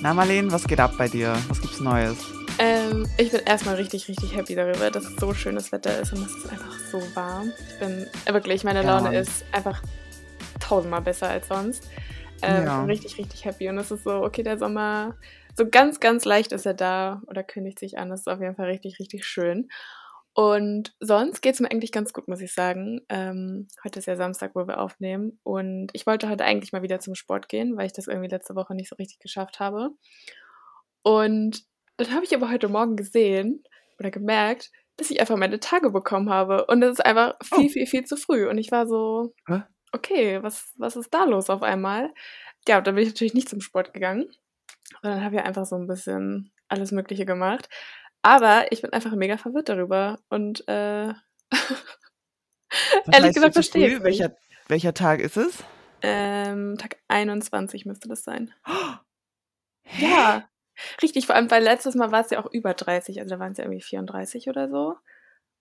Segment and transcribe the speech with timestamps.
[0.00, 1.36] Na Marlene, was geht ab bei dir?
[1.48, 2.18] Was gibt's Neues?
[2.60, 6.24] Ähm, ich bin erstmal richtig, richtig happy darüber, dass es so schönes Wetter ist und
[6.24, 7.52] es ist einfach so warm.
[7.68, 9.14] Ich bin äh, wirklich, meine Ja, Laune Mann.
[9.14, 9.82] ist einfach
[10.60, 11.82] tausendmal besser als sonst.
[12.42, 12.80] Ähm, Ja.
[12.80, 15.16] bin richtig, richtig happy und es ist so, okay, der Sommer,
[15.56, 18.10] so ganz, ganz leicht ist er da oder kündigt sich an.
[18.10, 19.68] Das ist auf jeden Fall richtig, richtig schön.
[20.38, 23.00] Und sonst geht es mir eigentlich ganz gut, muss ich sagen.
[23.08, 25.40] Ähm, heute ist ja Samstag, wo wir aufnehmen.
[25.42, 28.54] Und ich wollte heute eigentlich mal wieder zum Sport gehen, weil ich das irgendwie letzte
[28.54, 29.90] Woche nicht so richtig geschafft habe.
[31.02, 31.64] Und
[31.96, 33.64] dann habe ich aber heute Morgen gesehen
[33.98, 36.66] oder gemerkt, dass ich einfach meine Tage bekommen habe.
[36.66, 37.68] Und das ist einfach viel, Oh.
[37.70, 38.48] viel, viel zu früh.
[38.48, 39.62] Und ich war so, Hä?
[39.90, 42.14] okay, was, was ist da los auf einmal?
[42.68, 44.26] Ja, und dann bin ich natürlich nicht zum Sport gegangen.
[44.26, 47.68] Und dann habe ich einfach so ein bisschen alles Mögliche gemacht.
[48.28, 50.18] Aber ich bin einfach mega verwirrt darüber.
[50.28, 51.14] Und äh,
[53.10, 54.36] ehrlich gesagt verstehe ich welcher,
[54.68, 55.64] welcher Tag ist es?
[56.02, 58.52] Ähm, Tag 21 müsste das sein.
[59.82, 60.06] Hä?
[60.06, 60.48] Ja,
[61.00, 61.24] richtig.
[61.24, 63.58] Vor allem, weil letztes Mal war es ja auch über 30, also da waren es
[63.58, 64.96] ja irgendwie 34 oder so.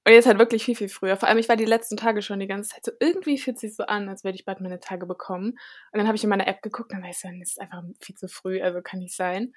[0.05, 1.15] Und jetzt halt wirklich viel, viel früher.
[1.15, 3.77] Vor allem, ich war die letzten Tage schon die ganze Zeit so, irgendwie fühlt sich
[3.77, 5.51] so an, als würde ich bald meine Tage bekommen.
[5.93, 7.83] Und dann habe ich in meiner App geguckt, dann weiß ich, dann ist es einfach
[8.01, 9.53] viel zu früh, also kann nicht sein.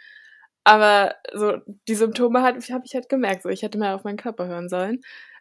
[0.65, 1.59] Aber so,
[1.89, 3.43] die Symptome habe ich halt gemerkt.
[3.43, 5.01] So, ich hätte mehr auf meinen Körper hören sollen.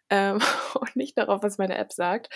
[0.09, 0.39] Ähm,
[0.79, 2.29] und nicht darauf, was meine App sagt.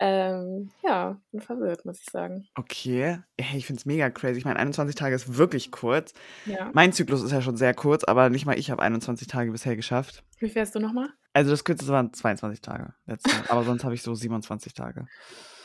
[0.00, 2.48] Ähm, ja, bin verwirrt, muss ich sagen.
[2.56, 3.20] Okay.
[3.40, 4.38] Hey, ich find's mega crazy.
[4.38, 6.12] Ich meine, 21 Tage ist wirklich kurz.
[6.46, 6.70] Ja.
[6.74, 9.76] Mein Zyklus ist ja schon sehr kurz, aber nicht mal ich habe 21 Tage bisher
[9.76, 10.24] geschafft.
[10.40, 11.10] Wie fährst du nochmal?
[11.32, 12.94] Also das kürzeste waren 22 Tage.
[13.06, 13.30] Letzte.
[13.48, 15.06] aber sonst habe ich so 27 Tage.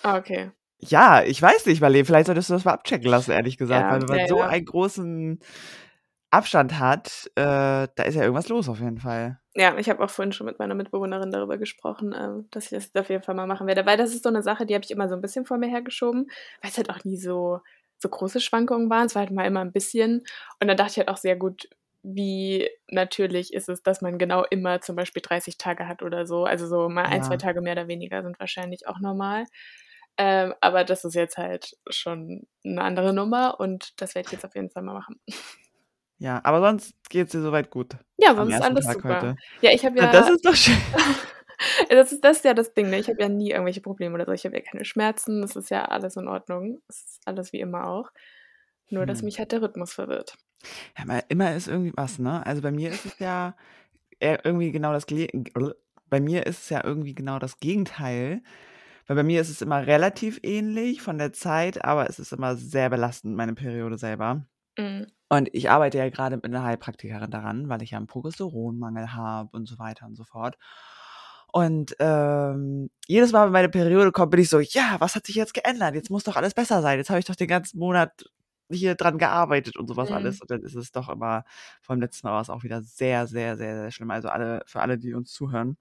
[0.01, 0.49] Ah, okay.
[0.77, 2.05] Ja, ich weiß nicht, Marlene.
[2.05, 3.81] Vielleicht solltest du das mal abchecken lassen, ehrlich gesagt.
[3.81, 4.47] Ja, weil man ja, so ja.
[4.47, 5.41] einen großen
[6.31, 7.41] Abstand hat, äh,
[7.95, 9.39] da ist ja irgendwas los auf jeden Fall.
[9.55, 12.85] Ja, ich habe auch vorhin schon mit meiner Mitbewohnerin darüber gesprochen, ähm, dass ich das
[12.85, 13.85] jetzt auf jeden Fall mal machen werde.
[13.85, 15.67] Weil das ist so eine Sache, die habe ich immer so ein bisschen vor mir
[15.69, 16.29] hergeschoben,
[16.61, 17.59] weil es halt auch nie so,
[17.97, 19.07] so große Schwankungen waren.
[19.07, 20.19] Es war halt mal immer ein bisschen.
[20.61, 21.67] Und dann dachte ich halt auch sehr gut,
[22.03, 26.45] wie natürlich ist es, dass man genau immer zum Beispiel 30 Tage hat oder so.
[26.45, 27.37] Also so mal ein, zwei Ja.
[27.37, 29.45] Tage mehr oder weniger sind wahrscheinlich auch normal.
[30.17, 34.45] Ähm, aber das ist jetzt halt schon eine andere Nummer und das werde ich jetzt
[34.45, 35.19] auf jeden Fall mal machen.
[36.19, 37.95] Ja, aber sonst geht's dir soweit gut.
[38.17, 39.15] Ja, sonst ist alles Tag super.
[39.15, 39.35] heute.
[39.61, 40.11] Ja, ich habe ja.
[40.11, 40.77] das ist doch schön.
[41.89, 42.99] Das ist, das ist ja das Ding, ne?
[42.99, 44.31] Ich habe ja nie irgendwelche Probleme oder so.
[44.31, 45.41] Ich habe ja keine Schmerzen.
[45.41, 46.81] Das ist ja alles in Ordnung.
[46.87, 48.11] Es ist alles wie immer auch.
[48.89, 49.25] Nur, dass Hm.
[49.25, 50.37] mich halt der Rhythmus verwirrt.
[50.97, 52.45] Ja, aber immer ist irgendwie was, ne?
[52.45, 53.55] Also bei mir ist es ja
[54.21, 55.05] irgendwie genau das
[56.09, 58.41] bei mir ist es ja irgendwie genau das Gegenteil.
[59.07, 62.55] Weil bei mir ist es immer relativ ähnlich von der Zeit, aber es ist immer
[62.55, 64.45] sehr belastend, meine Periode selber.
[64.79, 65.07] Mhm.
[65.29, 69.49] Und ich arbeite ja gerade mit einer Heilpraktikerin daran, weil ich ja einen Progesteronmangel habe
[69.55, 70.57] und so weiter und so fort.
[71.51, 75.35] Und ähm, jedes Mal, wenn meine Periode kommt, bin ich so, ja, was hat sich
[75.35, 75.95] jetzt geändert?
[75.95, 76.97] Jetzt muss doch alles besser sein.
[76.97, 78.11] Jetzt habe ich doch den ganzen Monat
[78.71, 80.15] hier dran gearbeitet und sowas Mhm.
[80.15, 80.41] alles.
[80.41, 81.43] Und dann ist es doch immer,
[81.81, 84.11] vom letzten Mal war es auch wieder sehr, sehr, sehr, sehr schlimm.
[84.11, 85.77] Also alle, für alle, die uns zuhören,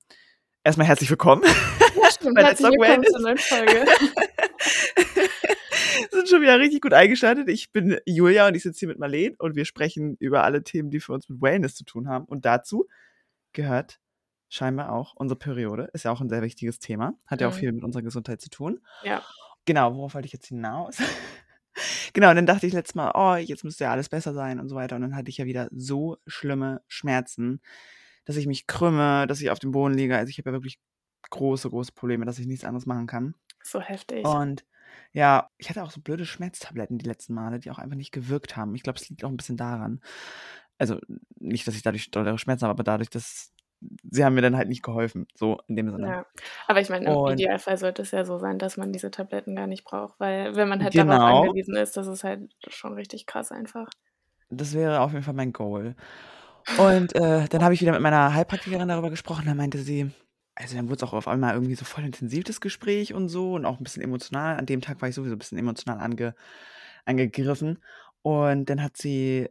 [0.64, 1.42] erstmal herzlich willkommen.
[1.44, 2.38] Ja, stimmt.
[2.38, 3.84] Herzlich willkommen zur neuen Folge.
[6.28, 7.48] sind schon wieder richtig gut eingeschaltet.
[7.48, 10.90] Ich bin Julia und ich sitze hier mit Marleen und wir sprechen über alle Themen,
[10.90, 12.24] die für uns mit Wellness zu tun haben.
[12.24, 12.86] Und dazu
[13.52, 14.00] gehört
[14.48, 15.90] scheinbar auch unsere Periode.
[15.92, 17.14] Ist ja auch ein sehr wichtiges Thema.
[17.26, 17.58] Hat ja auch Mhm.
[17.58, 18.80] viel mit unserer Gesundheit zu tun.
[19.02, 19.22] Ja.
[19.64, 20.96] Genau, worauf wollte ich jetzt hinaus?
[22.14, 24.68] genau, und dann dachte ich letztes Mal, oh, jetzt müsste ja alles besser sein und
[24.68, 24.96] so weiter.
[24.96, 27.60] Und dann hatte ich ja wieder so schlimme Schmerzen,
[28.24, 30.16] dass ich mich krümme, dass ich auf dem Boden liege.
[30.16, 30.78] Also ich habe ja wirklich
[31.30, 33.34] große, große Probleme, dass ich nichts anderes machen kann.
[33.62, 34.24] So heftig.
[34.24, 34.64] Und
[35.12, 38.56] ja, ich hatte auch so blöde Schmerztabletten die letzten Male, die auch einfach nicht gewirkt
[38.56, 38.74] haben.
[38.74, 40.00] Ich glaube, es liegt auch ein bisschen daran.
[40.78, 40.98] Also
[41.38, 43.52] nicht, dass ich dadurch dollere Schmerzen habe, aber dadurch, dass
[44.10, 45.26] sie haben mir dann halt nicht geholfen.
[45.34, 46.08] So in dem Sinne.
[46.08, 46.26] Ja.
[46.66, 49.54] Aber ich meine, im Und Idealfall sollte es ja so sein, dass man diese Tabletten
[49.56, 52.94] gar nicht braucht, weil wenn man halt darauf genau, angewiesen ist, das ist halt schon
[52.94, 53.88] richtig krass einfach.
[54.50, 55.94] das wäre auf jeden Fall mein Goal.
[56.76, 59.44] Und äh, dann habe ich wieder mit meiner Heilpraktikerin darüber gesprochen.
[59.46, 60.10] Da meinte sie,
[60.60, 63.54] also dann wurde es auch auf einmal irgendwie so voll intensiv, das Gespräch und so
[63.54, 64.56] und auch ein bisschen emotional.
[64.56, 66.34] An dem Tag war ich sowieso ein bisschen emotional ange,
[67.04, 67.78] angegriffen.
[68.22, 69.48] Und dann hat sie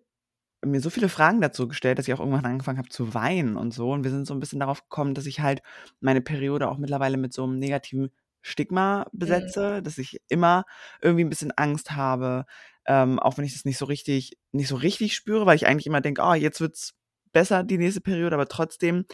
[0.65, 3.73] mir so viele Fragen dazu gestellt, dass ich auch irgendwann angefangen habe zu weinen und
[3.73, 3.91] so.
[3.91, 5.61] Und wir sind so ein bisschen darauf gekommen, dass ich halt
[6.01, 8.11] meine Periode auch mittlerweile mit so einem negativen
[8.41, 9.19] Stigma Mhm.
[9.19, 10.65] besetze, dass ich immer
[11.01, 12.45] irgendwie ein bisschen Angst habe,
[12.85, 15.87] ähm, auch wenn ich das nicht so richtig, nicht so richtig spüre, weil ich eigentlich
[15.87, 16.95] immer denke, oh, jetzt wird's
[17.31, 19.05] besser, die nächste Periode, aber trotzdem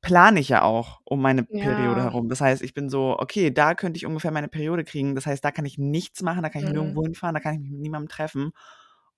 [0.00, 2.04] plane ich ja auch um meine Periode Ja.
[2.04, 2.28] herum.
[2.28, 5.14] Das heißt, ich bin so, okay, da könnte ich ungefähr meine Periode kriegen.
[5.14, 6.68] Das heißt, da kann ich nichts machen, da kann ich Mhm.
[6.68, 8.52] nirgendwo hinfahren, da kann ich mich mit niemandem treffen.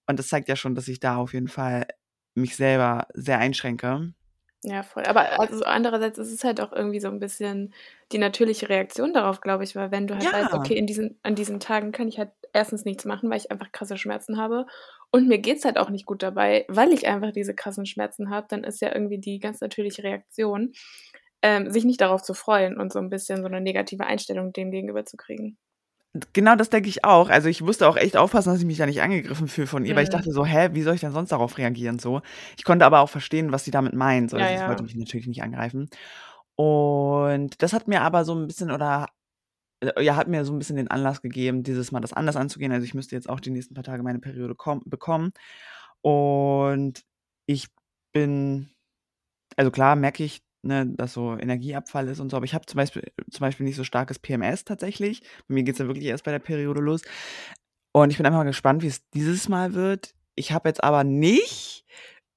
[0.06, 1.86] Und das zeigt ja schon, dass ich da auf jeden Fall
[2.34, 4.12] mich selber sehr einschränke.
[4.62, 5.04] Ja, voll.
[5.04, 7.72] Aber also andererseits ist es halt auch irgendwie so ein bisschen
[8.12, 10.54] die natürliche Reaktion darauf, glaube ich, weil wenn du halt weißt, Ja.
[10.54, 13.72] okay, in diesen, an diesen Tagen kann ich halt erstens nichts machen, weil ich einfach
[13.72, 14.66] krasse Schmerzen habe.
[15.12, 18.46] Und mir geht's halt auch nicht gut dabei, weil ich einfach diese krassen Schmerzen habe,
[18.50, 20.72] dann ist ja irgendwie die ganz natürliche Reaktion,
[21.42, 24.70] ähm, sich nicht darauf zu freuen und so ein bisschen so eine negative Einstellung dem
[24.70, 25.58] gegenüber zu kriegen.
[26.32, 27.28] Genau das denke ich auch.
[27.30, 29.94] Also, ich musste auch echt aufpassen, dass ich mich da nicht angegriffen fühle von ihr,
[29.94, 30.10] weil ich Mhm.
[30.10, 32.20] dachte so: „Hä, wie soll ich denn sonst darauf reagieren?“ So.
[32.56, 34.30] Ich konnte aber auch verstehen, was sie damit meint.
[34.30, 34.82] So, Ja, also, ich wollte ja.
[34.82, 35.88] mich natürlich nicht angreifen.
[36.56, 39.08] Und das hat mir aber so 'n bisschen oder
[40.00, 42.72] ja, hat mir so 'n bisschen den Anlass gegeben, dieses Mal das anders anzugehen.
[42.72, 45.32] Also, ich müsste jetzt auch die nächsten paar Tage meine Periode komm bekommen.
[46.02, 47.04] Und
[47.46, 47.68] ich
[48.12, 48.70] bin
[49.56, 52.78] also, klar merke ich, ne, dass so Energieabfall ist und so, aber ich habe zum
[52.78, 55.22] Beispiel zum Beispiel nicht so starkes PMS tatsächlich.
[55.48, 57.02] Bei mir geht's ja wirklich erst bei der Periode los.
[57.92, 60.14] Und ich bin einfach mal gespannt, wie's dieses Mal wird.
[60.36, 61.84] Ich habe jetzt aber nicht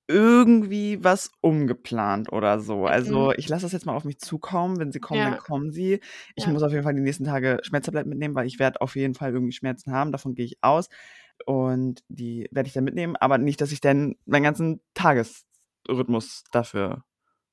[0.08, 2.86] irgendwie was umgeplant oder so.
[2.88, 3.34] Also, Mhm.
[3.38, 4.80] ich lasse das jetzt mal auf mich zukommen.
[4.80, 5.40] Wenn sie kommen, dann Ja.
[5.40, 6.00] kommen sie.
[6.36, 6.52] Ich Ja.
[6.54, 9.32] muss auf jeden Fall die nächsten Tage Schmerztabletten mitnehmen, weil ich werde auf jeden Fall
[9.34, 10.90] irgendwie Schmerzen haben, davon gehe ich aus.
[11.46, 17.04] Und die werde ich dann mitnehmen, aber nicht, dass ich dann meinen ganzen Tagesrhythmus dafür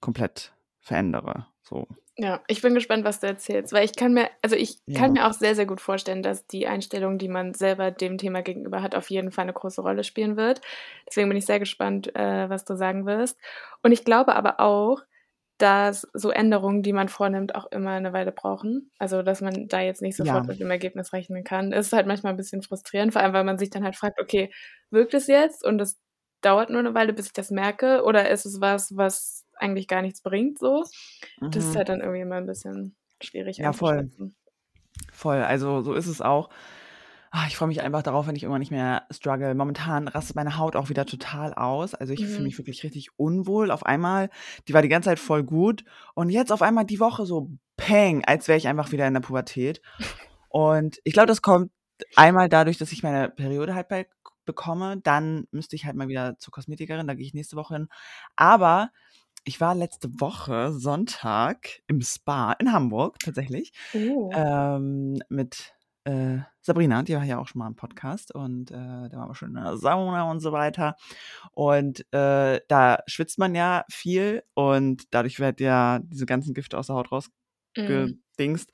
[0.01, 1.87] komplett verändere, so.
[2.23, 5.15] Ja, ich bin gespannt, was du erzählst, weil ich kann mir also, ich kann Ja.
[5.15, 8.83] mir auch sehr, sehr gut vorstellen, dass die Einstellung, die man selber dem Thema gegenüber
[8.83, 10.61] hat, auf jeden Fall 'ne große Rolle spielen wird.
[11.09, 13.39] Deswegen bin ich sehr gespannt, äh, was du sagen wirst.
[13.83, 15.01] Und ich glaube aber auch,
[15.59, 18.91] dass so Änderungen, die man vornimmt, auch immer 'ne Weile brauchen.
[18.99, 20.51] Also, dass man da jetzt nicht sofort Ja.
[20.51, 21.73] mit dem Ergebnis rechnen kann.
[21.73, 24.53] Ist halt manchmal 'n bisschen frustrierend, vor allem, weil man sich dann halt fragt: „Okay,
[24.91, 25.99] wirkt es jetzt und es
[26.43, 30.03] dauert nur 'ne Weile, bis ich das merke, oder ist es was, was eigentlich gar
[30.03, 30.85] nichts bringt so?“
[31.53, 31.77] Das ist Mhm.
[31.77, 34.11] halt dann irgendwie immer 'n bisschen schwierig Ja, voll.
[35.13, 36.51] Voll, also, so ist es auch.
[37.33, 39.55] Ah, ich freue mich einfach darauf, wenn ich irgendwann nicht mehr struggle.
[39.55, 41.95] Momentan rastet meine Haut auch wieder total aus.
[41.95, 42.49] Also, ich fühle Mhm.
[42.49, 43.71] mich wirklich richtig unwohl.
[43.71, 44.31] Auf einmal
[44.69, 45.85] die war die ganze Zeit voll gut
[46.15, 49.21] und jetzt auf einmal die Woche so Peng, als wäre ich einfach wieder in der
[49.23, 49.83] Pubertät.
[50.49, 51.73] Und ich glaube, das kommt
[52.17, 53.89] einmal dadurch, dass ich meine Periode halt
[54.47, 54.99] bekomme.
[55.03, 57.89] Dann müsste ich halt mal wieder zur Kosmetikerin, da gehe ich nächste Woche hin.
[58.37, 58.91] Aber
[59.45, 64.37] ich war letzte Woche Sonntag im Spa in Hamburg tatsächlich, Oh.
[64.37, 69.11] ähm, mit, äh, Sabrina, die war ja auch schon mal im Podcast und, äh, da
[69.13, 70.97] waren wir schon in der Sauna und so weiter.
[71.53, 76.89] Und, äh, da schwitzt man ja viel und dadurch wird ja diese ganzen Gifte aus
[76.89, 77.11] der Haut
[77.77, 78.21] Mhm.
[78.33, 78.71] rausgedingst.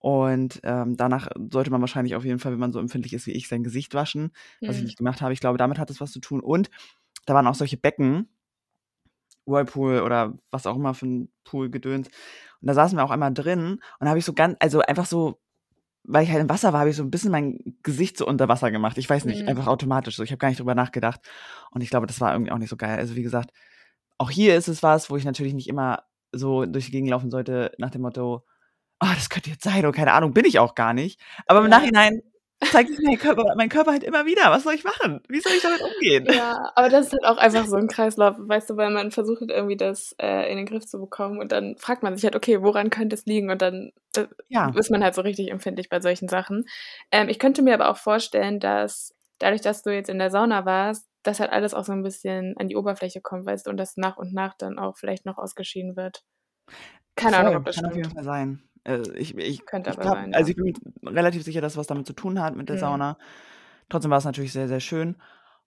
[0.00, 3.32] Und, ähm, danach sollte man wahrscheinlich auf jeden Fall, wenn man so empfindlich ist wie
[3.32, 4.30] ich, sein Gesicht waschen,
[4.64, 4.86] was ich Mhm.
[4.86, 5.32] nicht gemacht habe.
[5.32, 6.40] Ich glaube, damit hat es was zu tun.
[6.40, 6.70] Und
[7.26, 8.28] da waren auch solche Becken
[9.48, 12.08] Whirlpool oder was auch immer für 'n Pool-Gedöns.
[12.08, 15.40] Und da saßen wir auch einmal drin und habe ich so gan also, einfach so
[16.04, 18.48] weil ich halt im Wasser war, habe ich so 'n bisschen mein Gesicht so unter
[18.48, 18.98] Wasser gemacht.
[18.98, 19.48] Ich weiß nicht, Mhm.
[19.48, 20.22] einfach automatisch so.
[20.24, 21.20] Ich habe gar nicht drüber nachgedacht.
[21.72, 22.98] Und ich glaube, das war irgendwie auch nicht so geil.
[22.98, 23.52] Also, wie gesagt,
[24.18, 27.30] auch hier ist es was, wo ich natürlich nicht immer so durch die Gegend laufen
[27.30, 28.44] sollte nach dem Motto:
[29.00, 31.20] „Ah, das könnte jetzt sein“ oder keine Ahnung, bin ich auch gar nicht.
[31.48, 31.70] Aber im Ja.
[31.70, 32.22] Nachhinein
[32.66, 34.50] zeigt sich mein Körper mein Körper halt immer wieder.
[34.50, 35.22] Was soll ich machen?
[35.28, 36.26] Wie soll ich damit umgehen?
[36.26, 39.40] Ja, aber das ist halt auch einfach so 'n Kreislauf, weißt du, weil man versucht
[39.40, 42.34] halt irgendwie das, äh, in den Griff zu bekommen und dann fragt man sich halt:
[42.36, 44.78] „Okay, woran könnte es liegen?“ Und dann, äh, Ja.
[44.78, 46.64] ist man halt so richtig empfindlich bei solchen Sachen.
[47.12, 50.64] Ähm, ich könnte mir aber auch vorstellen, dass dadurch, dass du jetzt in der Sauna
[50.66, 53.76] warst, das halt alles auch so 'n bisschen an die Oberfläche kommt, weißt du, und
[53.76, 56.22] das nach und nach dann auch vielleicht noch ausgeschieden wird.
[57.16, 58.14] Keine Ahnung, Voll, ob das kann auf jeden stimmt.
[58.14, 58.67] Fall sein.
[58.88, 60.72] Äh, ich ich Könnte ich aber habe sein, also, ich bin
[61.04, 62.78] relativ sicher, dass es was damit zu tun hat mit der Mhm.
[62.78, 63.18] Sauna.
[63.88, 65.16] Trotzdem war's natürlich sehr, sehr schön.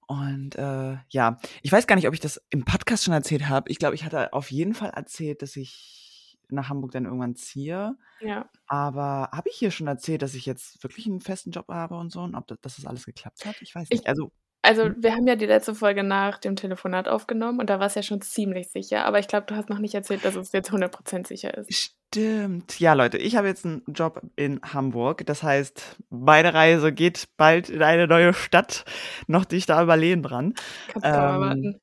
[0.07, 3.71] Und, äh, ja, ich weiß gar nicht, ob ich das im Podcast schon erzählt habe.
[3.71, 7.97] Ich glaube, ich hatte auf jeden Fall erzählt, dass ich nach Hamburg dann irgendwann ziehe.
[8.21, 8.51] Ja.
[8.67, 12.11] Aber habe ich hier schon erzählt, dass ich jetzt wirklich 'n festen Job habe und
[12.11, 13.57] so und ob da dass das alles geklappt hat?
[13.61, 14.07] Ich weiß Ich nicht.
[14.07, 14.31] Also
[14.63, 14.93] also, hm?
[14.97, 18.03] wir haben ja die letzte Folge nach dem Telefonat aufgenommen und da warst du ja
[18.03, 20.91] schon ziemlich sicher, aber ich glaube, du hast noch nicht erzählt, dass es jetzt 100
[20.93, 21.73] % sicher ist.
[21.73, 22.79] Stimmt.
[22.79, 25.25] Ja, Leute, ich habe jetzt 'n Job in Hamburg.
[25.25, 28.83] Das heißt, meine Reise geht bald in eine neue Stadt,
[29.27, 30.53] noch dichter am Berlin dran.
[30.89, 31.81] Kannst kaum Ähm, erwarten.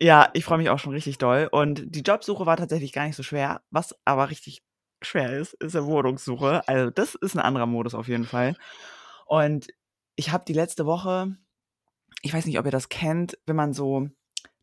[0.00, 1.48] ja, ich freue mich auch schon richtig doll.
[1.52, 3.62] Und die Jobsuche war tatsächlich gar nicht so schwer.
[3.70, 4.62] Was aber richtig
[5.02, 6.66] schwer ist, ist 'ne Wohnungssuche.
[6.68, 8.56] Also, das ist 'n anderer Modus auf jeden Fall.
[9.26, 9.68] Und
[10.16, 11.36] ich habe die letzte Woche
[12.22, 14.08] ich weiß nicht, ob ihr das kennt, wenn man so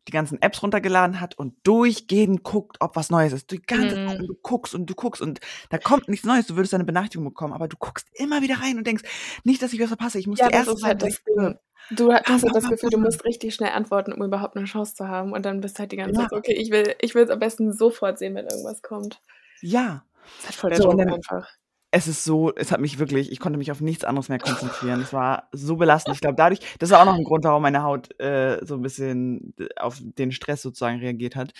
[0.08, 3.50] die ganzen Apps runtergeladen hat und durchgehend guckt, ob was Neues ist.
[3.52, 4.22] Die ganze Zeit Mhm.
[4.22, 5.40] und du guckst und du guckst und
[5.70, 6.46] da kommt nichts Neues.
[6.48, 9.04] Du würdest da 'ne Benachrichtigung bekommen, aber du guckst immer wieder rein und denkst:
[9.44, 10.18] „Nicht, dass ich was verpasse.
[10.18, 11.36] Ich muss Ja, die das Erste sein, halt das ich Ding.
[11.36, 11.58] bewirb.“
[11.90, 14.64] Du ha hast Bam, halt das Gefühl, du musst richtig schnell antworten, um überhaupt 'ne
[14.64, 16.26] Chance zu haben und dann bist du halt die ganze Ja.
[16.26, 19.20] Zeit so: „Okay, ich will ich will's am besten sofort sehen, wenn irgendwas kommt.“
[19.62, 20.04] Ja.
[20.38, 21.52] Ist halt voll der So, Druck einfach.
[21.92, 25.00] Es ist so es hat mich wirklich ich konnte mich auf nichts anderes mehr konzentrieren.
[25.02, 26.14] Es war so belastend.
[26.16, 28.82] Ich glaube, dadurch das war auch noch 'n Grund, warum meine Haut, äh, so 'n
[28.82, 31.52] bisschen d auf den Stress sozusagen reagiert hat.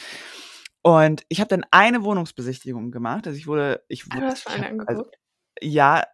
[0.83, 3.27] Und ich habe dann eine Wohnungsbesichtigung gemacht.
[3.27, 5.19] Also, ich wurde ich Ah, wurde du hast schon eine habe also angeguckt?
[5.62, 6.05] ja,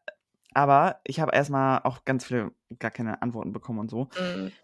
[0.54, 4.08] aber ich habe erst mal auch ganz viele gar keine Antworten bekommen und so.
[4.16, 4.58] Mhm.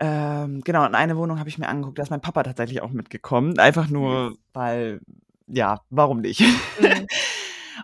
[0.00, 2.90] Ähm, genau, und eine Wohnung habe ich mir angeguckt, da ist mein Papa tatsächlich auch
[2.90, 3.58] mitgekommen.
[3.58, 5.00] Einfach nur, weil,
[5.46, 6.40] ja, warum nicht?
[6.76, 7.08] Mhm.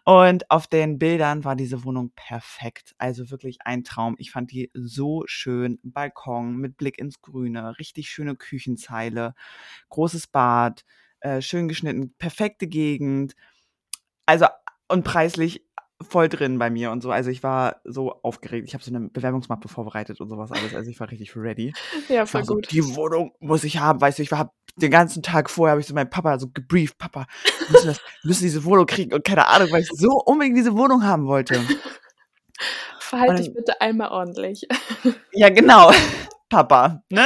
[0.07, 2.95] Und auf den Bildern war diese Wohnung perfekt.
[2.99, 4.17] Also wirklich ein Traum.
[4.19, 5.79] Ich fand die so schön.
[5.83, 9.35] Balkon mit Blick ins Grüne, richtig schöne Küchenzeile,
[9.89, 10.85] großes Bad,
[11.21, 13.35] äh, schön geschnitten, perfekte Gegend.
[14.27, 14.47] Also
[14.89, 15.65] und preislich
[16.03, 17.11] voll drin bei mir und so.
[17.11, 18.67] Also ich war so aufgeregt.
[18.69, 20.75] Ich habe so eine Bewerbungsmappe vorbereitet und sowas alles.
[20.75, 21.73] Also ich war richtig ready.
[22.09, 22.71] Ja, Ich voll war so, gut.
[22.71, 25.87] die Wohnung muss ich haben, weißt du, ich war den ganzen Tag vorher habe ich
[25.87, 27.27] so meinen Papa so gebrieft, Papa,
[27.69, 30.77] wir müssen, das, müssen diese Wohnung kriegen und keine Ahnung, weil ich so unbedingt diese
[30.77, 31.61] Wohnung haben wollte.
[32.99, 34.67] Verhalte dich bitte einmal ordentlich.
[35.33, 35.93] ja genau,
[36.49, 37.25] Papa, ne?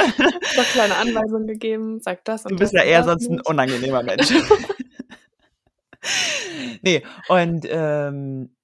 [0.57, 3.47] Noch kleine Anweisungen gegeben, sag das Du und bist das ja eher sonst ein nicht.
[3.49, 4.29] unangenehmer Mensch.
[6.81, 8.55] nee, und ähm,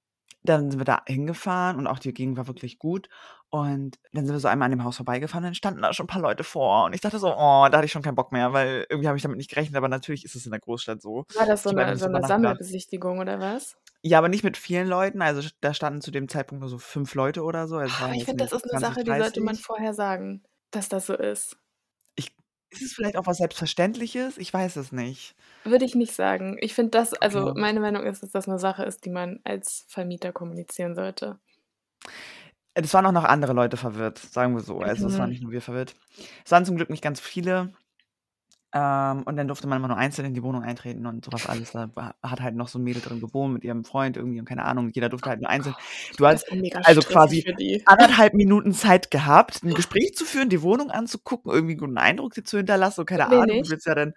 [0.48, 3.08] dann sind wir da hingefahren und auch die Gegend war wirklich gut.
[3.48, 6.08] Und dann sind wir so einmal an dem Haus vorbeigefahren, dann standen da schon ein
[6.08, 6.84] paar Leute vor.
[6.84, 9.16] Und ich dachte so, oh, da hatte ich schon keinen Bock mehr, weil irgendwie habe
[9.16, 11.24] ich damit nicht gerechnet, aber natürlich ist es in der Großstadt so.
[11.34, 12.26] War das so Ich eine, so eine.
[12.26, 13.76] Sammelbesichtigung oder was?
[14.02, 15.22] Ja, aber nicht mit vielen Leuten.
[15.22, 17.76] Also da standen zu dem Zeitpunkt nur so fünf Leute oder so.
[17.76, 19.64] Also waren Ich finde, das ist eine 20, Sache, die sollte man 30.
[19.64, 21.56] vorher sagen, dass das so ist.
[22.70, 24.38] Ist es vielleicht auch was Selbstverständliches?
[24.38, 25.34] Ich weiß es nicht.
[25.64, 26.56] Würde ich nicht sagen.
[26.60, 27.56] Ich finde das, also Okay.
[27.56, 31.38] meine Meinung ist, dass das eine Sache ist, die man als Vermieter kommunizieren sollte.
[32.74, 34.80] Es waren auch noch andere Leute verwirrt, sagen wir so.
[34.82, 35.30] Also es waren Mhm.
[35.30, 35.94] nicht nur wir verwirrt.
[36.44, 37.72] Es waren zum Glück nicht ganz viele.
[38.72, 41.72] Ähm, und dann durfte man immer nur einzeln in die Wohnung eintreten und sowas alles.
[41.72, 41.88] Da
[42.22, 44.90] hat halt noch so ein Mädel drin gewohnt mit ihrem Freund irgendwie und keine Ahnung.
[44.92, 45.74] Jeder durfte halt nur einzeln.
[46.18, 46.44] Du hast
[46.84, 51.80] also quasi anderthalb Minuten Zeit gehabt, ein Gespräch zu führen, die Wohnung anzugucken, irgendwie einen
[51.80, 53.62] guten Eindruck dir zu hinterlassen und keine wen Ahnung.
[53.62, 54.14] Du willst ja dann.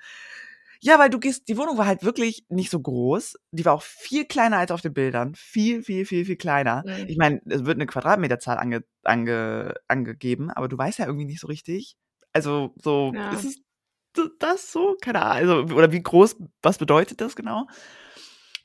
[0.81, 3.37] Ja, weil du gehst, die Wohnung war halt wirklich nicht so groß.
[3.51, 5.35] Die war auch viel kleiner als auf den Bildern.
[5.35, 6.83] Viel, viel, viel, viel kleiner.
[6.85, 7.05] Mhm.
[7.07, 11.41] Ich meine, es wird eine Quadratmeterzahl ange, ange, angegeben, aber du weißt ja irgendwie nicht
[11.41, 11.97] so richtig.
[12.31, 13.31] Also, so, Ja.
[13.31, 13.61] ist es so-
[14.39, 14.95] das so?
[15.01, 15.37] Keine Ahnung.
[15.65, 17.67] Also, oder wie groß, was bedeutet das genau?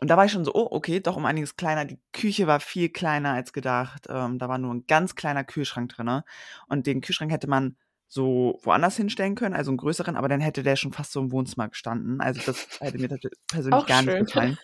[0.01, 1.85] Und da war ich schon so, oh, okay, doch um einiges kleiner.
[1.85, 4.07] Die Küche war viel kleiner als gedacht.
[4.09, 6.21] Ähm, da war nur ein ganz kleiner Kühlschrank drin.
[6.69, 10.63] Und den Kühlschrank hätte man so woanders hinstellen können, also einen größeren, aber dann hätte
[10.63, 12.21] der schon fast so im Wohnzimmer gestanden.
[12.21, 13.09] Also das hätte mir
[13.49, 14.25] persönlich Auch gar nicht schön.
[14.27, 14.59] gefallen.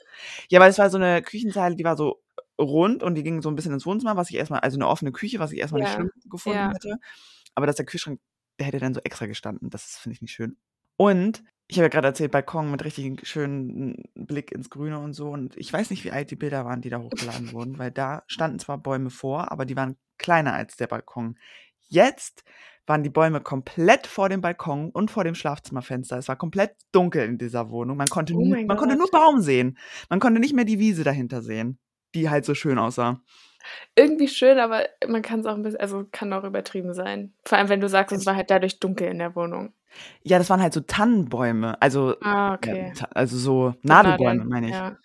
[0.51, 2.23] Ja, weil es war so eine Küchenzeile, die war so
[2.61, 5.13] rund und die ging so ein bisschen ins Wohnzimmer, was ich erstmal, also eine offene
[5.13, 6.73] Küche, was ich erstmal nicht Ja, schlimm gefunden ja.
[6.73, 6.97] hätte.
[7.55, 8.21] Aber dass der Kühlschrank,
[8.59, 9.71] der hätte dann so extra gestanden.
[9.71, 10.57] Das finde ich nicht schön.
[11.01, 15.31] Und ich habe ja gerade erzählt, Balkon mit richtig schönen Blick ins Grüne und so.
[15.31, 18.23] Und ich weiß nicht, wie alt die Bilder waren, die da hochgeladen wurden, weil da
[18.27, 21.39] standen zwar Bäume vor, aber die waren kleiner als der Balkon.
[21.89, 22.45] Jetzt
[22.87, 26.19] waren die Bäume komplett vor dem Balkon und vor dem Schlafzimmerfenster.
[26.19, 27.97] Es war komplett dunkel in dieser Wohnung.
[27.97, 29.11] Man konnte, Oh man konnte nur.
[29.11, 29.79] Baum sehen.
[30.11, 31.79] Man konnte nicht mehr die Wiese dahinter sehen,
[32.15, 33.23] die halt so schön aussah.
[33.97, 37.33] Irgendwie schön, aber man kann es auch ein bisschen, also kann auch übertrieben sein.
[37.47, 39.73] Vor allem, wenn du sagst, Es, war halt dadurch dunkel in der Wohnung.
[40.23, 41.81] Ja, das waren halt so Tannenbäume.
[41.83, 42.93] Also, Ah, ja, okay.
[42.95, 44.77] Ta- also so Nadelbäume, Nadeln, meine ich.
[44.77, 44.97] ja.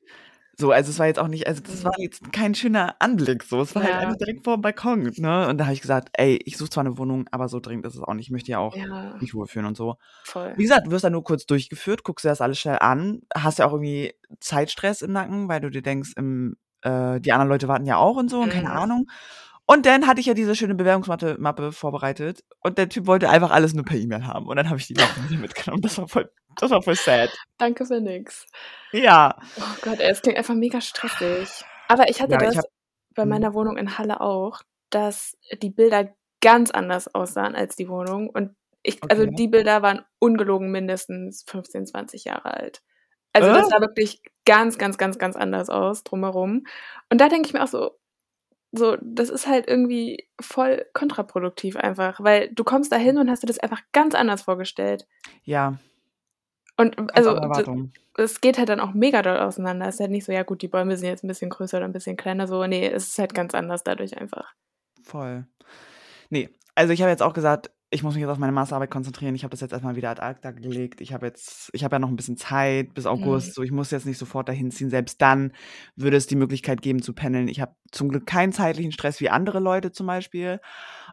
[0.58, 1.86] So, also es war jetzt auch nicht, also das Mhm.
[1.86, 3.62] war jetzt kein schöner Anblick so.
[3.62, 5.48] Es war halt Ja, einfach direkt vor dem Balkon, ne?
[5.50, 7.96] Und da habe ich gesagt, ey, ich suche zwar eine Wohnung, aber so dringend ist
[7.96, 8.28] es auch nicht.
[8.28, 9.98] Ich möchte ja auch ja, mich wohlfühlen und so.
[10.24, 10.54] voll.
[10.56, 13.60] Wie gesagt, du wirst da nur kurz durchgeführt, guckst dir das alles schnell an, hast
[13.60, 17.68] ja auch irgendwie Zeitstress im Nacken, weil du dir denkst, im, äh, die anderen Leute
[17.68, 18.78] warten ja auch und so und keine Mhm.
[18.78, 19.08] Ahnung.
[19.68, 23.50] Und dann hatte ich ja diese schöne Bewerbungsmappe Mappe vorbereitet und der Typ wollte einfach
[23.52, 25.82] alles nur per E-Mail haben und dann habe ich die Mappe mitgenommen.
[25.82, 27.30] Das war voll, das war voll sad.
[27.58, 28.46] Danke für nix.
[28.92, 29.36] Ja.
[29.58, 31.50] Oh Gott, ey, es klingt einfach mega stressig.
[31.88, 32.68] Aber ich hatte Ja, ich das habe.
[33.16, 38.30] bei meiner Wohnung in Halle auch, dass die Bilder ganz anders aussahen als die Wohnung.
[38.30, 39.34] Und ich, also Okay.
[39.36, 42.82] die Bilder waren ungelogen mindestens 15, 20 Jahre alt.
[43.34, 43.70] Also das Äh?
[43.72, 46.66] sah wirklich ganz, ganz, ganz, ganz anders aus drumherum.
[47.10, 47.92] Und da denke ich mir auch so,
[48.78, 53.44] so, das ist halt irgendwie voll kontraproduktiv einfach, weil du kommst da hin und hast
[53.44, 55.08] dir das einfach ganz anders vorgestellt.
[55.44, 55.78] Ja,
[56.78, 57.40] Und also
[58.18, 59.88] es geht halt dann auch mega doll auseinander.
[59.88, 61.88] Es ist halt nicht so, ja gut, die Bäume sind jetzt ein bisschen größer oder
[61.88, 64.54] ein bisschen kleiner, so, nee, es ist halt ganz anders dadurch einfach.
[65.04, 65.46] Voll.
[66.30, 69.36] Nee, also ich habe jetzt auch gesagt, ich muss mich jetzt auf meine Masterarbeit konzentrieren.
[69.36, 71.00] Ich habe das jetzt erstmal wieder ad acta gelegt.
[71.00, 73.48] Ich habe jetzt, ich habe ja noch ein bisschen Zeit bis August.
[73.48, 73.54] Mhm.
[73.54, 74.90] So, ich muss jetzt nicht sofort dahin ziehen.
[74.90, 75.54] Selbst dann
[75.96, 77.48] würde es die Möglichkeit geben zu pendeln.
[77.48, 80.60] Ich habe zum Glück keinen zeitlichen Stress wie andere Leute zum Beispiel.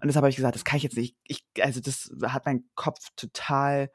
[0.00, 1.16] Und deshalb habe ich gesagt, das kann ich jetzt nicht.
[1.24, 3.90] Ich, also das hat meinen Kopf total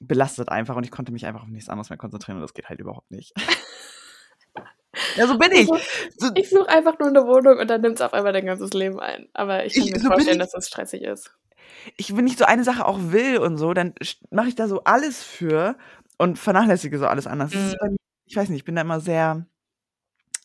[0.00, 2.68] belastet einfach und ich konnte mich einfach auf nichts anderes mehr konzentrieren und das geht
[2.68, 3.34] halt überhaupt nicht.
[5.16, 5.68] ja, so bin ich.
[6.16, 8.72] So, ich suche einfach nur eine Wohnung und dann nimmt es auf einmal dein ganzes
[8.72, 9.28] Leben ein.
[9.34, 11.34] Aber ich kann ich, mir so vorstellen, dass das stressig ist.
[11.96, 13.94] Ich, wenn ich so eine Sache auch will und so, dann
[14.30, 15.76] mache ich da so alles für
[16.18, 17.54] und vernachlässige so alles anders.
[17.54, 17.96] Mhm.
[18.26, 19.46] ich weiß nicht, ich bin da immer sehr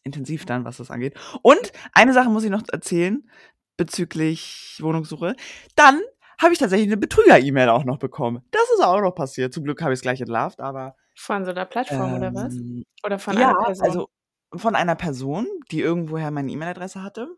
[0.04, 1.16] intensiv dann, was das angeht.
[1.42, 3.30] Und eine Sache muss ich noch erzählen
[3.78, 5.36] bezüglich Wohnungssuche.
[5.76, 6.02] Dann
[6.40, 8.44] habe ich tatsächlich eine Betrüger-E-Mail auch noch bekommen.
[8.52, 9.54] Das ist auch noch passiert.
[9.54, 12.54] Zum Glück habe ich es gleich entlarvt, aber Von so einer Plattform oder was?
[12.54, 13.86] ähm, Oder von ja, einer Person?
[13.86, 14.10] also
[14.56, 17.30] von einer Person, die irgendwoher meine E-Mail-Adresse hatte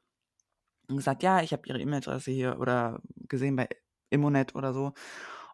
[0.92, 3.68] und gesagt: „Ja, ich habe Ihre E-Mail-Adresse hier oder gesehen bei
[4.10, 4.94] Immonet oder so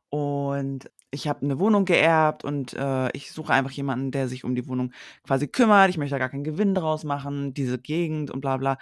[0.10, 4.56] und ich habe eine Wohnung geerbt und, äh, ich suche einfach jemanden, der sich um
[4.56, 4.92] die Wohnung
[5.24, 5.90] quasi kümmert.
[5.90, 8.78] Ich möchte da gar keinen Gewinn draus machen, diese Gegend und bla bla.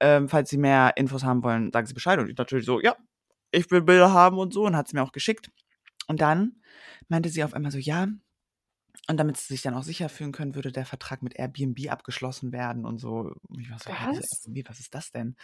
[0.00, 2.96] Ähm, falls Sie mehr Infos haben wollen, sagen Sie Bescheid.“ Und ich natürlich so: „Ja,
[3.52, 5.50] ich will Bilder haben“ und so und hat sie mir auch geschickt.
[6.08, 6.62] Und dann
[7.08, 8.08] meinte sie auf einmal so: „Ja“
[9.08, 12.52] und damit sie sich dann auch sicher fühlen können, würde der Vertrag mit Airbnb abgeschlossen
[12.52, 13.32] werden und so.
[13.58, 14.46] Ich war so: „Hä, wieso Was?
[14.46, 14.68] Airbnb?
[14.68, 15.36] Was ist das denn?“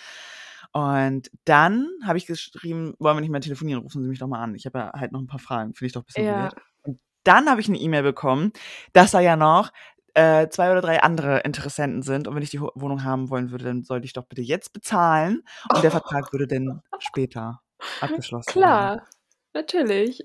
[0.72, 3.82] Und dann habe ich geschrieben: „Wollen wir nicht mehr telefonieren?
[3.82, 4.54] Rufen Sie mich doch mal an.
[4.54, 5.74] Ich habe ja halt noch 'n paar Fragen.
[5.74, 6.30] Finde ich doch 'n bisschen Ja.
[6.30, 8.52] weird.“ Und dann habe ich 'ne E-Mail bekommen,
[8.92, 9.72] dass da ja noch,
[10.14, 13.64] äh, 2 oder 3 andere Interessenten sind und wenn ich die Wohnung haben wollen würde,
[13.66, 17.60] dann sollte ich doch bitte jetzt bezahlen und der Vertrag würde dann später
[18.00, 18.90] abgeschlossen werden.
[18.90, 19.06] Klar,
[19.54, 20.22] natürlich.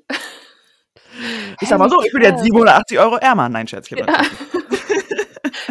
[1.60, 2.74] Ich Hä, sage mal so, ich bin jetzt krass.
[3.00, 3.50] 780 € ärmer.
[3.50, 4.06] Nein, Scherz, ich Ja.
[4.06, 4.40] natürlich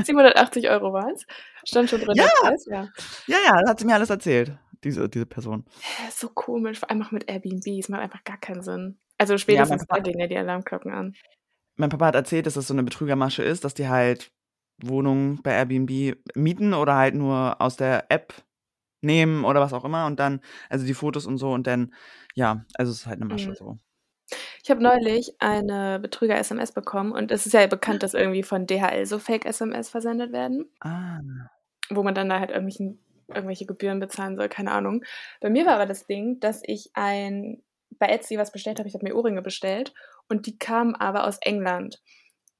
[0.02, 1.26] 780 € waren's?
[1.64, 2.24] Stand schon drin Ja.
[2.40, 2.66] Preis?
[2.66, 2.92] Ja.
[3.26, 5.64] Ja, ja, hat sie mir alles erzählt, diese diese Person.
[6.10, 7.66] So komisch, vor allem auch mit Airbnb.
[7.78, 8.98] Es macht einfach gar keinen Sinn.
[9.18, 11.16] Also Ja, spätestens da gehen ja die Alarmglocken an.
[11.78, 14.32] mein Papa hat erzählt, dass das so 'ne Betrügermasche ist, dass die halt
[14.82, 18.34] Wohnungen bei Airbnb mieten oder halt nur aus der App
[19.02, 21.94] nehmen oder was auch immer und dann also die Fotos und so und dann
[22.34, 23.56] ja, also es ist halt 'ne Masche Mhm.
[23.56, 23.78] so.
[24.62, 29.06] Ich habe neulich eine Betrüger-SMS bekommen und es ist ja bekannt, dass irgendwie von DHL
[29.06, 30.70] so Fake-SMS versendet werden.
[30.80, 31.18] Ah.
[31.90, 35.04] Wo man dann da halt irgendwelche Gebühren bezahlen soll, keine Ahnung.
[35.40, 37.62] Bei mir war aber das Ding, dass ich ein
[37.98, 38.88] bei Etsy was bestellt habe.
[38.88, 39.92] Ich habe mir Ohrringe bestellt
[40.28, 42.00] und die kamen aber aus England.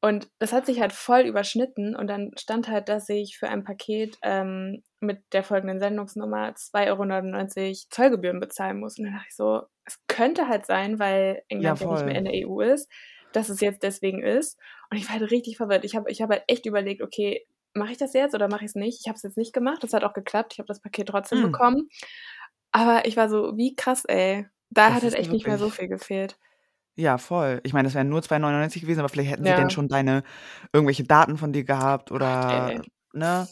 [0.03, 3.63] Und das hat sich halt voll überschnitten und dann stand halt, dass ich für ein
[3.65, 8.99] Paket, ähm, mit der folgenden Sendungsnummer 2,99 € Zollgebühren bezahlen muss.
[8.99, 12.17] Und dann dachte ich so, es könnte halt sein, weil Ja, England ja nicht mehr
[12.17, 12.91] in der EU ist,
[13.33, 14.59] dass es jetzt deswegen ist.
[14.91, 15.85] Und ich war halt richtig verwirrt.
[15.85, 18.75] Ich habe ich habe halt echt überlegt: „Okay, mache ich das jetzt oder mache ich's
[18.75, 19.83] nicht?“ Ich habe es jetzt nicht gemacht.
[19.85, 20.53] Das hat auch geklappt.
[20.55, 21.43] Ich habe das Paket trotzdem Mhm.
[21.43, 21.89] bekommen.
[22.73, 25.71] Aber ich war so: „Wie krass, ey.“ Da Das hat halt echt nicht mehr so
[25.71, 26.39] wirklich viel gefehlt.
[26.99, 27.61] Ja, voll.
[27.65, 30.23] Ich meine, das wären nur 2,99 € gewesen, aber vielleicht hätten sie denn schon deine
[30.73, 32.81] irgendwelche Daten von dir gehabt Gott, oder ey.
[33.15, 33.49] ne?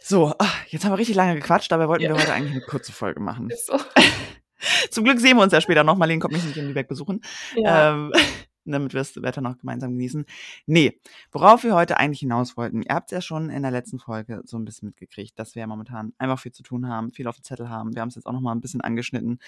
[0.00, 2.10] So, ah, jetzt haben wir richtig lange gequatscht, dabei wollten Ja.
[2.10, 3.50] wir heute eigentlich 'ne kurze Folge machen.
[3.50, 3.78] Ist so.
[4.90, 5.96] Zum Glück sehen wir uns ja später noch.
[5.96, 7.20] Marlene kommt mich nicht in Lübeck besuchen,
[7.54, 7.90] Ja.
[7.92, 8.12] ähm,
[8.72, 10.26] damit wir das Wetter noch gemeinsam genießen.
[10.66, 10.94] Ne,
[11.32, 14.56] worauf wir heute eigentlich hinaus wollten, ihr habt's ja schon in der letzten Folge so
[14.58, 17.68] 'n bisschen mitgekriegt, dass wir ja momentan einfach viel zu tun haben, viel auf'm Zettel
[17.70, 17.94] haben.
[17.94, 19.38] Wir haben's jetzt auch noch mal 'n bisschen angeschnitten,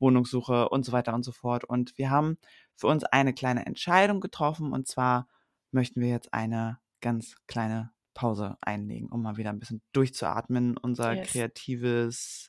[0.00, 1.64] Wohnungssuche und so weiter und so fort.
[1.64, 2.38] Und wir haben
[2.76, 5.28] für uns eine kleine Entscheidung getroffen und zwar
[5.72, 11.16] möchten wir jetzt eine ganz kleine Pause einlegen, um mal wieder 'n bisschen durchzuatmen, unser
[11.16, 11.18] Yes.
[11.18, 12.48] kreatives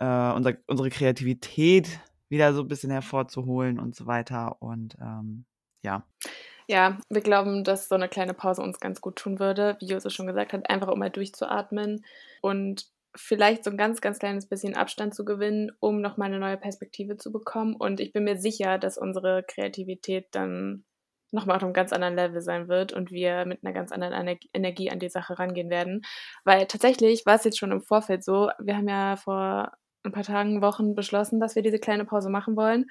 [0.00, 5.46] äh, unser unsere Kreativität wieder so 'n bisschen hervorzuholen und so weiter und, ähm,
[5.82, 6.04] ja.
[6.68, 10.10] Ja, wir glauben, dass so 'ne kleine Pause uns ganz gut tun würde, wie Jose
[10.10, 12.04] schon gesagt hat, einfach um mal durchzuatmen
[12.42, 16.38] und vielleicht so 'n ganz, ganz kleines bisschen Abstand zu gewinnen, um noch mal 'ne
[16.38, 17.74] neue Perspektive zu bekommen.
[17.76, 20.84] Und ich bin mir sicher, dass unsere Kreativität dann
[21.32, 24.12] noch mal auf 'nem ganz anderen Level sein wird und wir mit 'ner ganz anderen
[24.12, 26.02] Ener Energie an die Sache rangehen werden.
[26.44, 29.72] Weil tatsächlich war's jetzt schon im Vorfeld so, wir haben ja vor
[30.04, 32.86] 'n paar Tagen, Wochen beschlossen, dass wir diese kleine Pause machen wollen.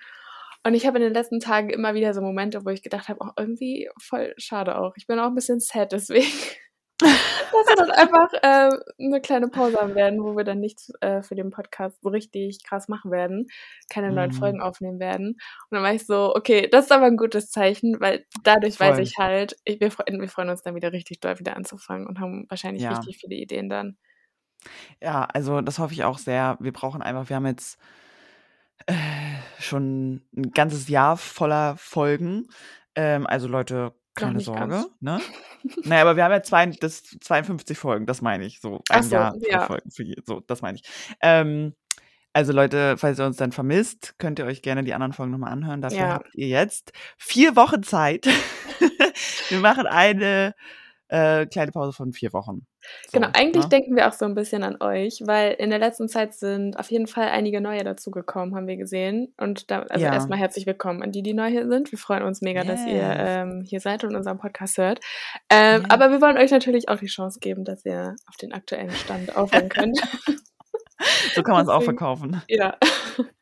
[0.65, 3.19] Und ich habe in den letzten Tagen immer wieder so Momente, wo ich gedacht habe:
[3.23, 6.27] „Oh, irgendwie voll schade auch.“ Ich bin auch 'n bisschen sad deswegen,
[7.51, 11.23] dass wir dann einfach, äh, 'ne kleine Pause haben werden, wo wir dann nichts, äh,
[11.23, 13.47] für den Podcast so richtig krass machen werden,
[13.91, 14.33] keine neuen Mhm.
[14.33, 15.29] Folgen aufnehmen werden.
[15.29, 15.37] Und
[15.71, 18.99] dann war ich so: „Okay, das ist aber 'n gutes Zeichen“, weil dadurch weiß Voll.
[18.99, 22.45] ich halt, ich wir wir freuen uns dann wieder richtig doll, wieder anzufangen und haben
[22.49, 22.89] wahrscheinlich Ja.
[22.89, 23.97] richtig viele Ideen dann.
[25.01, 26.57] Ja, also das hoffe ich auch sehr.
[26.59, 27.77] Wir brauchen einfach wir haben jetzt
[28.87, 28.93] äh,
[29.59, 32.47] schon 'n ganzes Jahr voller Folgen.
[32.95, 34.89] Ähm, also Leute, keine Sorge, ganz.
[34.99, 35.21] ne?
[35.83, 39.03] Na ja, aber wir haben ja zwei das 52 Folgen, das meine ich, so ein
[39.03, 39.65] so, Jahr ja.
[39.67, 40.83] Folgen für je so, das meine ich.
[41.21, 41.73] Ähm,
[42.33, 45.39] also Leute, falls ihr uns dann vermisst, könnt ihr euch gerne die anderen Folgen noch
[45.39, 45.81] mal anhören.
[45.81, 46.13] Dafür Ja.
[46.15, 48.27] habt ihr jetzt 4 Wochen Zeit.
[49.49, 50.53] Wir machen eine,
[51.09, 52.65] äh, kleine Pause von 4 Wochen.
[53.11, 53.69] Genau, eigentlich ne?
[53.69, 56.91] denken wir auch so 'n bisschen an euch, weil in der letzten Zeit sind auf
[56.91, 59.33] jeden Fall einige neue dazugekommen, haben wir gesehen.
[59.37, 60.25] Und da also Ja.
[60.27, 61.91] mal herzlich willkommen an die, die neu hier sind.
[61.91, 64.99] Wir freuen uns mega, dass ihr, ähm, hier seid und unseren Podcast hört.
[65.49, 65.89] Ähm, Yes.
[65.89, 69.35] aber wir wollen euch natürlich auch die Chance geben, dass ihr auf den aktuellen Stand
[69.35, 69.99] aufholen könnt.
[71.33, 72.41] So kann man's auch Deswegen verkaufen.
[72.47, 72.77] ja.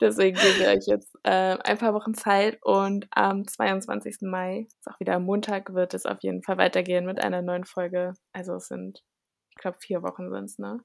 [0.00, 4.28] Deswegen geben wir euch jetzt, äh, ein paar Wochen Zeit und am 22.
[4.28, 8.14] Mai, ist auch wieder Montag, wird es auf jeden Fall weitergehen mit einer neuen Folge.
[8.32, 9.02] Also es sind,
[9.50, 10.80] ich glaube 4 Wochen sind's, ne?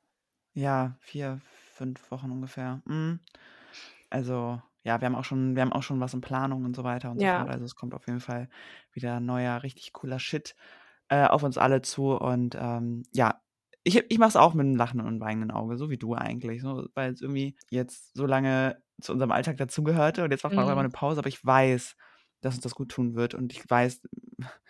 [0.57, 1.41] Ja, 4,
[1.73, 2.81] 5 Wochen ungefähr.
[2.85, 3.19] Mhm.
[4.09, 6.83] Also, ja, wir haben auch schon wir haben auch schon was in Planung und so
[6.85, 7.35] weiter und so Ja.
[7.35, 7.49] fort.
[7.49, 8.49] Also, es kommt auf jeden Fall
[8.93, 10.55] wieder neuer, richtig cooler Shit,
[11.09, 13.41] äh, auf uns alle zu und, ähm, ja,
[13.85, 16.61] ich ich mache es auch mit 'nem lachenden und weinenden Auge, so wie du eigentlich,
[16.63, 20.83] so, weil's irgendwie jetzt so lange zu unserem Alltag dazugehörte und jetzt macht man Mhm.
[20.83, 21.95] 'ne Pause, aber ich weiß,
[22.41, 24.01] dass uns das gut tun wird und ich weiß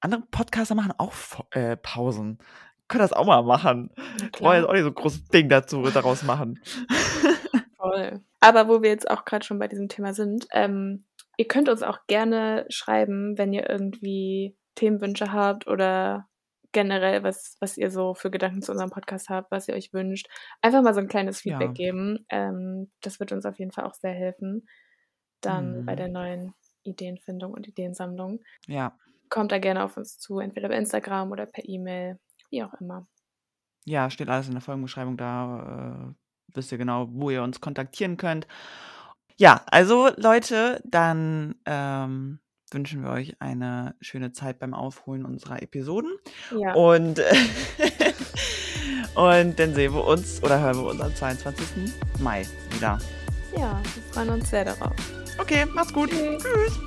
[0.00, 1.14] andere Podcaster machen auch
[1.52, 2.38] äh, Pausen.
[2.88, 3.90] Können das auch mal machen.
[4.16, 6.60] Na Brauchen jetzt auch nicht so 'n großes Ding dazu daraus machen.
[7.76, 8.22] Voll.
[8.40, 11.04] Aber wo wir jetzt auch grad schon bei diesem Thema sind, ähm,
[11.36, 16.28] ihr könnt uns auch gerne schreiben, wenn ihr irgendwie Themenwünsche habt oder
[16.78, 20.28] generell was was ihr so für Gedanken zu unserem Podcast habt, was ihr euch wünscht.
[20.62, 21.74] Einfach mal so 'n kleines Feedback Ja.
[21.74, 22.24] geben.
[22.30, 24.66] Ähm, das wird uns auf jeden Fall auch sehr helfen,
[25.42, 25.96] dann bei Mhm.
[25.96, 28.40] der neuen Ideenfindung und Ideensammlung.
[28.68, 28.98] Ja.
[29.30, 32.18] Kommt da gerne auf uns zu, entweder bei Instagram oder per E-Mail,
[32.50, 33.06] wie auch immer.
[33.86, 36.14] Ja, steht alles in der Folgenbeschreibung, da, äh,
[36.54, 38.46] wisst ihr genau, wo ihr uns kontaktieren könnt.
[39.36, 42.40] Ja, also Leute, dann, ähm,
[42.72, 46.12] wünschen wir euch eine schöne Zeit beim Aufholen unserer Episoden
[46.58, 46.74] Ja.
[46.74, 47.20] und
[49.14, 51.66] und dann sehen wir uns oder hören wir uns am 22.
[52.20, 52.98] Mai wieder.
[53.56, 54.94] Ja, wir freuen uns sehr darauf.
[55.38, 56.10] Okay, macht's gut.
[56.10, 56.42] Tschüss.
[56.42, 56.78] Tschüss.